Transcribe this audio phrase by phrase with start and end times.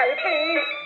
[0.00, 0.79] 爱情